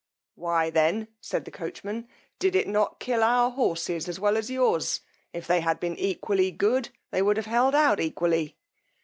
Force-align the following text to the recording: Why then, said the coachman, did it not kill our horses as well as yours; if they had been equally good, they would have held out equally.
Why 0.33 0.71
then, 0.71 1.09
said 1.19 1.45
the 1.45 1.51
coachman, 1.51 2.07
did 2.39 2.55
it 2.55 2.67
not 2.67 2.99
kill 2.99 3.21
our 3.21 3.51
horses 3.51 4.09
as 4.09 4.19
well 4.19 4.35
as 4.35 4.49
yours; 4.49 5.01
if 5.31 5.45
they 5.45 5.59
had 5.61 5.79
been 5.79 5.95
equally 5.95 6.49
good, 6.49 6.89
they 7.11 7.21
would 7.21 7.37
have 7.37 7.45
held 7.45 7.75
out 7.75 7.99
equally. 7.99 8.57